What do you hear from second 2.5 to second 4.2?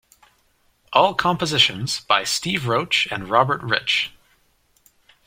Roach and Robert Rich.